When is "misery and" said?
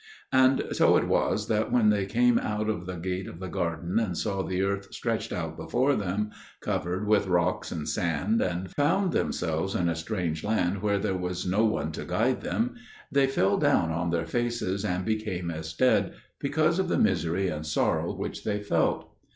16.97-17.67